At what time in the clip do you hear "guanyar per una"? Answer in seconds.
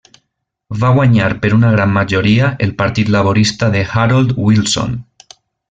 0.95-1.69